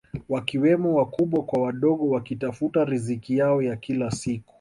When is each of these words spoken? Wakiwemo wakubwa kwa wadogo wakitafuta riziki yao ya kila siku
Wakiwemo 0.29 0.95
wakubwa 0.95 1.43
kwa 1.43 1.61
wadogo 1.63 2.09
wakitafuta 2.09 2.85
riziki 2.85 3.37
yao 3.37 3.61
ya 3.61 3.75
kila 3.77 4.11
siku 4.11 4.49